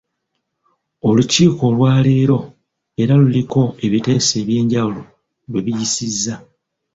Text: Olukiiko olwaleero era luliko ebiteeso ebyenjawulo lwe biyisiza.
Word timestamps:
Olukiiko 1.07 1.61
olwaleero 1.69 2.39
era 3.01 3.13
luliko 3.21 3.61
ebiteeso 3.85 4.31
ebyenjawulo 4.41 5.01
lwe 5.49 5.59
biyisiza. 5.65 6.35